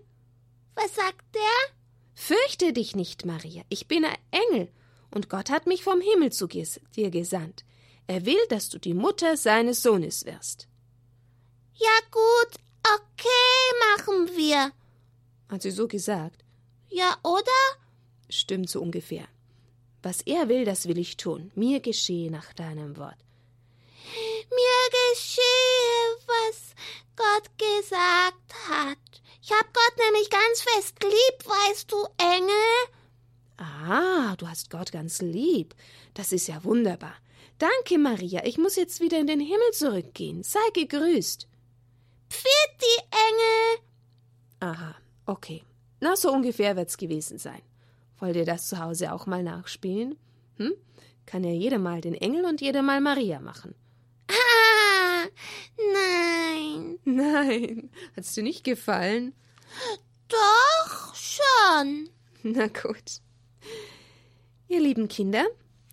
Was 0.75 0.94
sagt 0.94 1.35
der? 1.35 1.80
Fürchte 2.14 2.73
dich 2.73 2.95
nicht, 2.97 3.25
Maria. 3.25 3.62
Ich 3.69 3.88
bin 3.88 4.05
ein 4.05 4.17
Engel 4.31 4.69
und 5.11 5.29
Gott 5.29 5.50
hat 5.50 5.67
mich 5.67 5.83
vom 5.83 6.00
Himmel 6.00 6.33
zu 6.33 6.47
dir 6.47 7.11
gesandt. 7.11 7.64
Er 8.07 8.26
will, 8.26 8.45
dass 8.49 8.69
du 8.69 8.79
die 8.79 8.95
Mutter 8.95 9.37
seines 9.37 9.83
Sohnes 9.83 10.25
wirst. 10.25 10.69
Ja 11.75 11.99
gut, 12.11 12.57
okay, 12.83 13.97
machen 13.97 14.37
wir. 14.37 14.73
Hat 15.49 15.62
sie 15.62 15.71
so 15.71 15.88
gesagt? 15.88 16.45
Ja, 16.88 17.17
oder? 17.23 17.61
Stimmt 18.29 18.69
so 18.69 18.81
ungefähr. 18.81 19.26
Was 20.02 20.23
er 20.23 20.49
will, 20.49 20.64
das 20.64 20.88
will 20.88 20.99
ich 20.99 21.17
tun. 21.17 21.50
Mir 21.55 21.81
geschehe 21.81 22.31
nach 22.31 22.52
deinem 22.52 22.97
Wort. 22.97 23.19
Mir 24.50 25.12
geschehe, 25.12 26.17
was 26.26 26.75
Gott 27.17 27.50
gesagt 27.59 28.69
hat. 28.69 28.99
Ich 29.42 29.50
hab 29.52 29.73
Gott 29.73 30.04
nämlich 30.04 30.28
ganz 30.30 30.62
fest 30.62 30.97
lieb, 31.02 31.47
weißt 31.47 31.90
du, 31.90 31.97
Engel. 32.18 33.00
Ah, 33.56 34.37
du 34.37 34.49
hast 34.49 34.70
Gott 34.70 34.92
ganz 34.92 35.20
lieb. 35.23 35.75
Das 36.14 36.32
ist 36.32 36.47
ja 36.49 36.62
wunderbar. 36.64 37.14
Danke, 37.59 37.99
Maria. 37.99 38.44
Ich 38.44 38.59
muss 38.59 38.76
jetzt 38.76 39.00
wieder 39.00 39.18
in 39.18 39.26
den 39.26 39.40
Himmel 39.40 39.70
zurückgehen. 39.73 40.42
Sei 40.42 40.61
gegrüßt. 40.73 41.47
Pfitti, 42.30 43.04
Engel. 43.11 43.85
Aha, 44.61 44.94
okay. 45.26 45.62
Na, 46.00 46.16
so 46.16 46.32
ungefähr 46.32 46.76
wird's 46.76 46.97
gewesen 46.97 47.38
sein. 47.38 47.61
Wollt 48.18 48.37
ihr 48.37 48.44
das 48.44 48.68
zu 48.68 48.78
Hause 48.78 49.12
auch 49.12 49.26
mal 49.26 49.42
nachspielen? 49.42 50.18
Hm? 50.56 50.75
Kann 51.26 51.44
ja 51.44 51.50
jeder 51.52 51.78
mal 51.78 52.00
den 52.00 52.14
Engel 52.14 52.44
und 52.44 52.61
jeder 52.61 52.82
mal 52.82 53.00
Maria 53.00 53.40
machen. 53.40 53.75
Ah, 54.28 54.35
nein. 55.92 56.99
Nein. 57.04 57.90
Hat's 58.16 58.35
dir 58.35 58.42
nicht 58.42 58.64
gefallen? 58.64 59.35
Doch, 60.28 61.14
schon. 61.14 62.09
Na 62.42 62.68
gut. 62.68 63.20
Ihr 64.68 64.80
lieben 64.80 65.09
Kinder, 65.09 65.47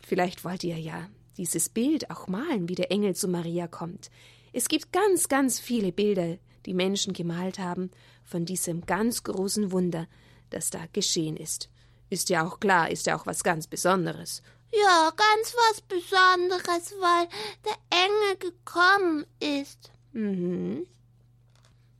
vielleicht 0.05 0.43
wollt 0.43 0.63
ihr 0.63 0.77
ja 0.77 1.09
dieses 1.37 1.69
Bild 1.69 2.09
auch 2.09 2.27
malen, 2.27 2.69
wie 2.69 2.75
der 2.75 2.91
Engel 2.91 3.15
zu 3.15 3.27
Maria 3.27 3.67
kommt. 3.67 4.09
Es 4.53 4.67
gibt 4.67 4.91
ganz, 4.91 5.27
ganz 5.27 5.59
viele 5.59 5.91
Bilder, 5.91 6.37
die 6.65 6.73
Menschen 6.73 7.13
gemalt 7.13 7.59
haben 7.59 7.91
von 8.23 8.45
diesem 8.45 8.85
ganz 8.85 9.23
großen 9.23 9.71
Wunder, 9.71 10.07
das 10.49 10.69
da 10.69 10.85
geschehen 10.93 11.37
ist. 11.37 11.69
Ist 12.09 12.29
ja 12.29 12.45
auch 12.45 12.59
klar, 12.59 12.89
ist 12.89 13.05
ja 13.05 13.17
auch 13.17 13.25
was 13.25 13.43
ganz 13.43 13.67
Besonderes. 13.67 14.41
Ja, 14.71 15.11
ganz 15.15 15.53
was 15.55 15.81
Besonderes, 15.81 16.93
weil 16.99 17.27
der 17.65 17.77
Engel 17.89 18.37
gekommen 18.51 19.25
ist. 19.39 19.91
Mhm. 20.13 20.85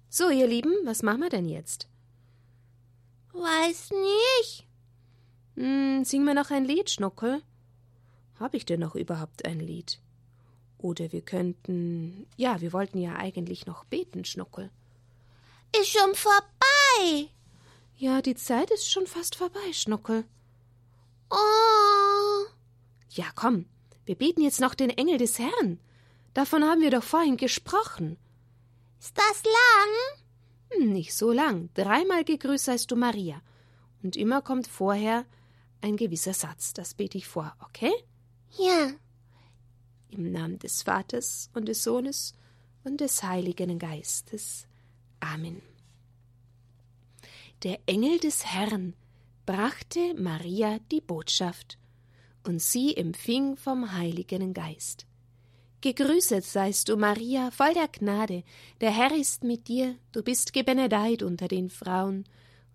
So, 0.09 0.29
ihr 0.29 0.47
Lieben, 0.47 0.73
was 0.85 1.03
machen 1.03 1.21
wir 1.21 1.29
denn 1.29 1.47
jetzt? 1.47 1.87
Weiß 3.33 3.91
nicht. 3.91 4.65
Hm, 5.55 6.03
singen 6.05 6.25
wir 6.25 6.33
noch 6.33 6.51
ein 6.51 6.65
Lied, 6.65 6.89
Schnuckel? 6.89 7.41
Hab 8.39 8.53
ich 8.53 8.65
denn 8.65 8.79
noch 8.79 8.95
überhaupt 8.95 9.45
ein 9.45 9.59
Lied? 9.59 9.99
Oder 10.77 11.11
wir 11.11 11.21
könnten. 11.21 12.27
Ja, 12.35 12.61
wir 12.61 12.73
wollten 12.73 12.99
ja 12.99 13.15
eigentlich 13.15 13.65
noch 13.65 13.85
beten, 13.85 14.25
Schnuckel. 14.25 14.69
Ist 15.79 15.89
schon 15.89 16.13
vorbei. 16.15 17.29
Ja, 17.99 18.21
die 18.21 18.35
Zeit 18.35 18.69
ist 18.69 18.91
schon 18.91 19.07
fast 19.07 19.35
vorbei, 19.35 19.73
Schnuckel. 19.73 20.23
Oh. 21.31 22.45
Ja, 23.09 23.25
komm, 23.33 23.65
wir 24.05 24.13
beten 24.13 24.41
jetzt 24.41 24.61
noch 24.61 24.75
den 24.75 24.91
Engel 24.91 25.17
des 25.17 25.39
Herrn. 25.39 25.79
Davon 26.35 26.63
haben 26.63 26.81
wir 26.81 26.91
doch 26.91 27.03
vorhin 27.03 27.37
gesprochen. 27.37 28.17
Ist 28.99 29.17
das 29.17 29.43
lang? 29.43 30.79
Hm, 30.79 30.93
nicht 30.93 31.15
so 31.15 31.31
lang. 31.31 31.69
Dreimal 31.73 32.23
gegrüßt 32.23 32.65
seist 32.65 32.91
du 32.91 32.95
Maria. 32.95 33.41
Und 34.03 34.15
immer 34.15 34.43
kommt 34.43 34.67
vorher 34.67 35.25
ein 35.81 35.97
gewisser 35.97 36.33
Satz. 36.33 36.73
Das 36.73 36.93
bete 36.93 37.17
ich 37.17 37.27
vor, 37.27 37.55
okay? 37.61 37.91
Ja. 38.59 38.91
Im 40.09 40.31
Namen 40.31 40.59
des 40.59 40.83
Vaters 40.83 41.49
und 41.55 41.65
des 41.67 41.83
Sohnes 41.83 42.35
und 42.83 43.01
des 43.01 43.23
Heiligen 43.23 43.79
Geistes. 43.79 44.67
Amen. 45.19 45.63
Der 47.63 47.79
Engel 47.87 48.19
des 48.19 48.45
Herrn 48.45 48.93
brachte 49.47 50.13
Maria 50.13 50.77
die 50.91 51.01
Botschaft, 51.01 51.79
und 52.45 52.61
sie 52.61 52.95
empfing 52.95 53.57
vom 53.57 53.93
Heiligen 53.93 54.53
Geist. 54.53 55.07
Gegrüßet 55.81 56.45
seist 56.45 56.89
du, 56.89 56.97
Maria, 56.97 57.49
voll 57.49 57.73
der 57.73 57.87
Gnade, 57.87 58.43
der 58.79 58.91
Herr 58.91 59.11
ist 59.11 59.43
mit 59.43 59.67
dir, 59.67 59.95
du 60.11 60.21
bist 60.21 60.53
gebenedeit 60.53 61.23
unter 61.23 61.47
den 61.47 61.71
Frauen, 61.71 62.25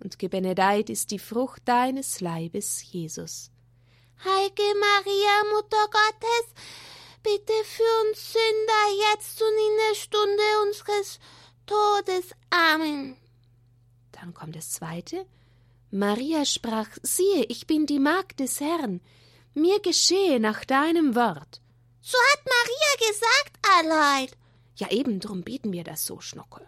und 0.02 0.18
gebenedeit 0.18 0.90
ist 0.90 1.12
die 1.12 1.20
Frucht 1.20 1.62
deines 1.66 2.20
Leibes, 2.20 2.82
Jesus. 2.90 3.52
Heilige 4.24 4.62
Maria, 4.80 5.54
Mutter 5.54 5.86
Gottes, 5.92 6.54
bitte 7.22 7.52
für 7.64 8.08
uns 8.08 8.32
Sünder 8.32 9.12
jetzt 9.12 9.40
und 9.40 9.48
in 9.48 9.76
der 9.88 9.94
Stunde 9.94 10.42
unseres 10.66 11.20
Todes. 11.66 12.34
Amen. 12.50 13.21
Dann 14.22 14.34
kommt 14.34 14.54
das 14.54 14.70
zweite. 14.70 15.26
Maria 15.90 16.44
sprach, 16.44 16.88
siehe, 17.02 17.44
ich 17.48 17.66
bin 17.66 17.86
die 17.86 17.98
Magd 17.98 18.38
des 18.38 18.60
Herrn, 18.60 19.00
mir 19.52 19.80
geschehe 19.80 20.38
nach 20.38 20.64
deinem 20.64 21.16
Wort. 21.16 21.60
So 22.00 22.16
hat 22.32 22.44
Maria 22.44 23.10
gesagt, 23.10 23.58
Allein. 23.80 24.28
Ja, 24.76 24.92
eben 24.92 25.18
drum 25.18 25.42
beten 25.42 25.72
wir 25.72 25.82
das 25.82 26.06
so, 26.06 26.20
Schnuckel. 26.20 26.64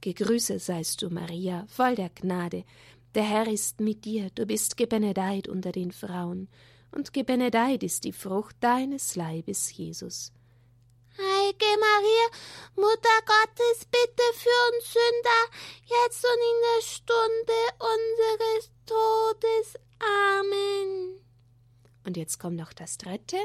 Gegrüßet 0.00 0.60
seist 0.60 1.02
du, 1.02 1.10
Maria, 1.10 1.64
voll 1.68 1.94
der 1.94 2.10
Gnade. 2.10 2.64
Der 3.14 3.22
Herr 3.22 3.46
ist 3.46 3.78
mit 3.78 4.04
dir, 4.04 4.30
du 4.34 4.44
bist 4.44 4.76
gebenedeit 4.76 5.46
unter 5.46 5.70
den 5.70 5.92
Frauen, 5.92 6.48
und 6.90 7.12
gebenedeit 7.12 7.84
ist 7.84 8.02
die 8.02 8.12
Frucht 8.12 8.56
deines 8.58 9.14
Leibes, 9.14 9.76
Jesus. 9.76 10.32
Heilige 11.20 11.76
Maria, 11.78 12.26
Mutter 12.76 13.20
Gottes, 13.26 13.84
bitte 13.84 14.22
für 14.32 14.48
uns 14.72 14.90
Sünder, 14.90 15.42
jetzt 15.84 16.24
und 16.24 16.40
in 16.50 16.58
der 16.64 16.82
Stunde 16.82 17.58
unseres 17.78 18.70
Todes. 18.86 19.74
Amen. 19.98 21.20
Und 22.06 22.16
jetzt 22.16 22.38
kommt 22.38 22.56
noch 22.56 22.72
das 22.72 22.96
dritte. 22.96 23.36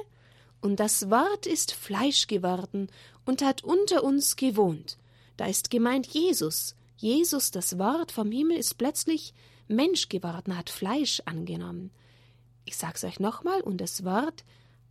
Und 0.61 0.79
das 0.79 1.09
Wort 1.09 1.45
ist 1.45 1.73
Fleisch 1.73 2.27
geworden 2.27 2.89
und 3.25 3.41
hat 3.41 3.63
unter 3.65 4.05
uns 4.05 4.37
gewohnt. 4.37 4.97
Da 5.35 5.45
ist 5.45 5.69
gemeint 5.69 6.07
Jesus. 6.07 6.75
Jesus, 6.95 7.51
das 7.51 7.77
Wort 7.77 8.13
vom 8.13 8.31
Himmel, 8.31 8.57
ist 8.57 8.77
plötzlich 8.77 9.33
Mensch 9.67 10.07
geworden, 10.07 10.57
hat 10.57 10.69
Fleisch 10.69 11.21
angenommen. 11.25 11.91
Ich 12.63 12.77
sag's 12.77 13.03
euch 13.03 13.19
nochmal, 13.19 13.61
und 13.61 13.81
das 13.81 14.05
Wort 14.05 14.45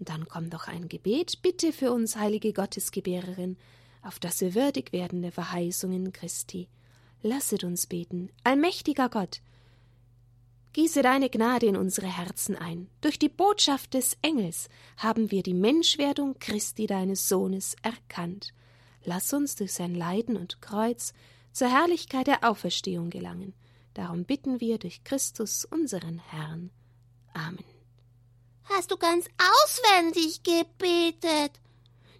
Dann 0.00 0.26
kommt 0.26 0.52
noch 0.52 0.66
ein 0.66 0.88
Gebet, 0.88 1.42
bitte 1.42 1.72
für 1.72 1.92
uns, 1.92 2.16
heilige 2.16 2.52
Gottesgebärerin, 2.52 3.56
auf 4.02 4.18
dass 4.18 4.40
wir 4.40 4.54
würdig 4.54 4.92
werden 4.92 5.22
der 5.22 5.32
Verheißungen 5.32 6.12
Christi. 6.12 6.68
Lasset 7.22 7.64
uns 7.64 7.86
beten, 7.86 8.30
allmächtiger 8.42 9.08
Gott, 9.08 9.42
Gieße 10.72 11.02
deine 11.02 11.28
Gnade 11.28 11.66
in 11.66 11.76
unsere 11.76 12.06
Herzen 12.06 12.54
ein. 12.54 12.88
Durch 13.00 13.18
die 13.18 13.28
Botschaft 13.28 13.94
des 13.94 14.16
Engels 14.22 14.68
haben 14.96 15.32
wir 15.32 15.42
die 15.42 15.54
Menschwerdung 15.54 16.38
Christi 16.38 16.86
deines 16.86 17.28
Sohnes 17.28 17.74
erkannt. 17.82 18.54
Lass 19.02 19.32
uns 19.32 19.56
durch 19.56 19.72
sein 19.72 19.96
Leiden 19.96 20.36
und 20.36 20.62
Kreuz 20.62 21.12
zur 21.50 21.68
Herrlichkeit 21.68 22.28
der 22.28 22.48
Auferstehung 22.48 23.10
gelangen. 23.10 23.52
Darum 23.94 24.24
bitten 24.24 24.60
wir 24.60 24.78
durch 24.78 25.02
Christus 25.02 25.64
unseren 25.64 26.20
Herrn. 26.20 26.70
Amen. 27.34 27.79
Hast 28.72 28.90
du 28.90 28.96
ganz 28.96 29.26
auswendig 29.36 30.42
gebetet? 30.42 31.60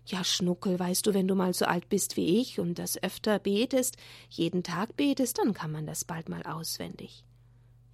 Ja, 0.07 0.25
Schnuckel, 0.25 0.79
weißt 0.79 1.07
du, 1.07 1.15
wenn 1.15 1.29
du 1.29 1.37
mal 1.37 1.55
so 1.55 1.65
alt 1.65 1.89
bist 1.89 2.17
wie 2.17 2.41
ich 2.41 2.59
und 2.59 2.79
das 2.81 3.01
öfter 3.01 3.39
betest, 3.39 3.97
jeden 4.29 4.65
Tag 4.65 4.97
betest, 4.97 5.39
dann 5.39 5.55
kann 5.55 5.71
man 5.71 5.87
das 5.87 6.05
bald 6.05 6.29
mal 6.29 6.43
auswendig. 6.43 7.25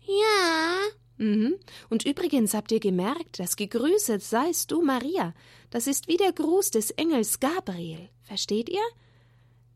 Ja. 0.00 0.78
Mhm. 1.18 1.56
Und 1.90 2.06
übrigens 2.06 2.54
habt 2.54 2.72
ihr 2.72 2.80
gemerkt, 2.80 3.38
dass 3.38 3.56
gegrüßet 3.56 4.22
seist 4.22 4.70
du, 4.70 4.82
Maria. 4.82 5.34
Das 5.68 5.86
ist 5.86 6.08
wie 6.08 6.16
der 6.16 6.32
Gruß 6.32 6.70
des 6.70 6.90
Engels 6.92 7.40
Gabriel. 7.40 8.08
Versteht 8.22 8.70
ihr? 8.70 8.84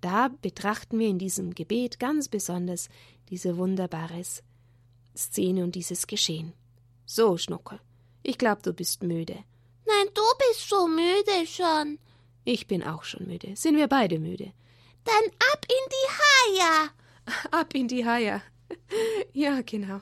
Da 0.01 0.29
betrachten 0.41 0.99
wir 0.99 1.09
in 1.09 1.19
diesem 1.19 1.55
Gebet 1.55 2.01
ganz 2.01 2.29
besonders 2.29 2.89
diese 3.29 3.59
wunderbare 3.59 4.23
Szene 5.15 5.65
und 5.65 5.75
dieses 5.75 6.07
Geschehen. 6.07 6.55
So, 7.05 7.37
Schnuckel, 7.37 7.81
ich 8.23 8.39
glaube, 8.39 8.63
du 8.63 8.73
bist 8.73 9.03
müde. 9.03 9.45
Nein, 9.87 10.07
du 10.15 10.23
bist 10.39 10.69
so 10.69 10.87
müde 10.87 11.47
schon. 11.47 11.99
Ich 12.45 12.67
bin 12.67 12.83
auch 12.83 13.05
schon 13.05 13.27
müde. 13.27 13.57
Sind 13.57 13.77
wir 13.77 13.89
beide 13.89 14.19
müde? 14.19 14.53
Dann 15.05 15.31
ab 15.53 15.67
in 15.69 15.91
die 15.91 16.61
Haia. 16.61 16.91
Ab 17.51 17.75
in 17.75 17.89
die 17.89 18.05
Haia. 18.05 18.43
Ja, 19.33 19.63
genau. 19.63 20.01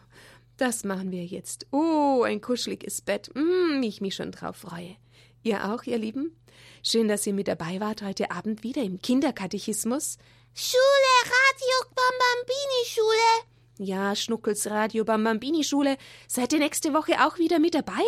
Das 0.56 0.84
machen 0.84 1.10
wir 1.10 1.24
jetzt. 1.24 1.66
Oh, 1.70 2.22
ein 2.24 2.40
kuscheliges 2.40 3.00
Bett. 3.00 3.30
Mm, 3.34 3.82
ich 3.82 4.00
mich 4.00 4.14
schon 4.14 4.32
drauf 4.32 4.56
freue. 4.56 4.96
Ihr 5.42 5.72
auch, 5.72 5.84
ihr 5.84 5.98
Lieben? 5.98 6.36
Schön, 6.82 7.08
dass 7.08 7.26
ihr 7.26 7.32
mit 7.32 7.48
dabei 7.48 7.80
wart 7.80 8.02
heute 8.02 8.30
Abend 8.30 8.62
wieder 8.62 8.82
im 8.82 9.00
Kinderkatechismus. 9.00 10.18
Schule, 10.54 11.22
Radio 11.24 11.94
Bambambini 11.94 12.84
Schule. 12.86 13.57
Ja, 13.78 14.16
Schnuckels 14.16 14.66
Radio 14.66 15.04
Bambambini 15.04 15.62
Schule. 15.62 15.96
Seid 16.26 16.52
ihr 16.52 16.58
nächste 16.58 16.92
Woche 16.94 17.24
auch 17.24 17.38
wieder 17.38 17.60
mit 17.60 17.74
dabei? 17.74 18.02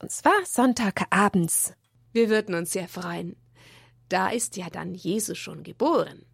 Und 0.00 0.12
zwar 0.12 0.44
Sonntagabends. 0.44 1.74
Wir 2.12 2.30
würden 2.30 2.54
uns 2.54 2.72
sehr 2.72 2.88
freuen. 2.88 3.36
Da 4.08 4.28
ist 4.30 4.56
ja 4.56 4.70
dann 4.70 4.94
Jesus 4.94 5.36
schon 5.36 5.64
geboren. 5.64 6.24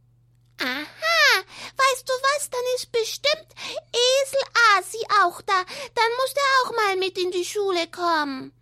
Aha. 0.60 1.42
Weißt 1.76 2.08
du 2.08 2.12
was, 2.12 2.50
dann 2.50 2.60
ist 2.76 2.92
bestimmt 2.92 3.48
Esel 3.92 4.40
Asi 4.76 4.98
auch 5.22 5.40
da. 5.40 5.64
Dann 5.94 6.10
muss 6.18 6.34
der 6.34 6.42
auch 6.64 6.76
mal 6.76 6.96
mit 6.96 7.18
in 7.18 7.30
die 7.30 7.44
Schule 7.44 7.86
kommen. 7.90 8.52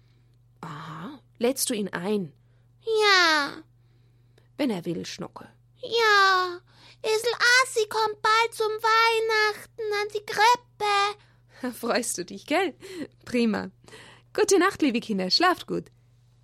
Aha, 0.60 1.18
lädst 1.38 1.70
du 1.70 1.74
ihn 1.74 1.92
ein? 1.92 2.32
Ja. 2.82 3.62
Wenn 4.56 4.70
er 4.70 4.84
will, 4.84 5.04
Schnuckel. 5.06 5.48
Ja. 5.82 6.60
Esel 7.02 7.32
Asi 7.62 7.86
kommt 7.88 8.22
bald 8.22 8.54
zum 8.54 8.72
Weihnachten 8.80 9.73
an 10.02 10.08
die 10.14 10.24
Krippe. 10.26 11.74
Freust 11.80 12.18
du 12.18 12.24
dich, 12.24 12.46
gell? 12.46 12.74
Prima. 13.24 13.70
Gute 14.32 14.58
Nacht, 14.58 14.82
liebe 14.82 15.00
Kinder. 15.00 15.30
Schlaft 15.30 15.66
gut. 15.66 15.86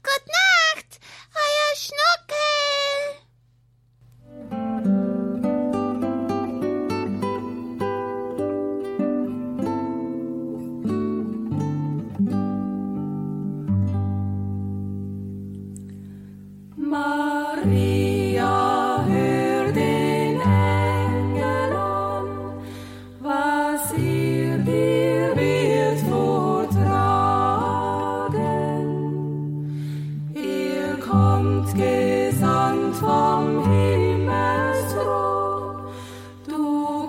Gute 0.03 0.31
Nacht, 0.77 1.01
euer 1.35 1.77
Schnuckel. 1.77 2.20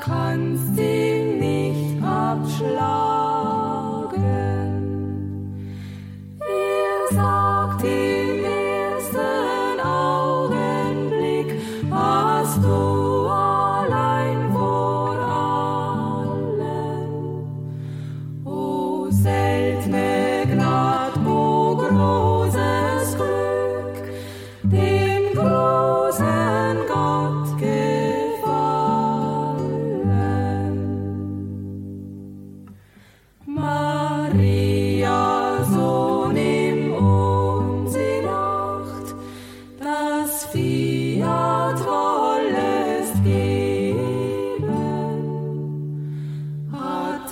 kannst 0.01 0.77
ihn 0.79 1.39
nicht 1.39 2.03
abschlagen. 2.03 3.00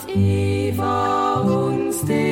Schlang 0.08 1.50
und 1.50 1.94
Schnee. 1.94 2.29